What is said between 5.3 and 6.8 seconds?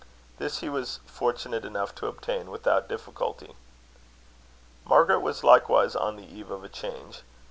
likewise on the eve of a